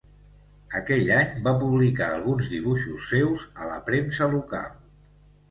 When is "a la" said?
3.53-3.79